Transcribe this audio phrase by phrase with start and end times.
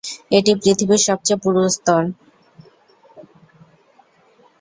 [0.31, 2.03] এটি পৃথিবীর সবচেয়ে পুরু স্তর।